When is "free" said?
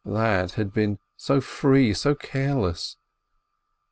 1.39-1.93